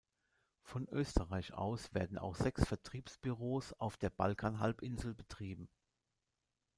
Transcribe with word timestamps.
Von 0.63 0.87
Österreich 0.89 1.53
aus 1.53 1.93
werden 1.93 2.17
auch 2.17 2.33
sechs 2.35 2.65
Vertriebsbüros 2.67 3.73
auf 3.73 3.97
der 3.97 4.09
Balkanhalbinsel 4.09 5.13
betrieben. 5.13 5.69